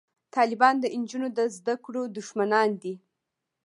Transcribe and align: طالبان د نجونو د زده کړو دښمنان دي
طالبان 0.35 0.75
د 0.79 0.85
نجونو 1.01 1.27
د 1.37 1.39
زده 1.55 1.75
کړو 1.85 2.01
دښمنان 2.17 2.69
دي 2.81 2.93